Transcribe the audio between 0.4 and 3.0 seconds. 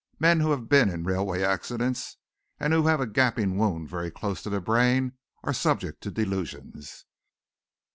have been in railway accidents, and who have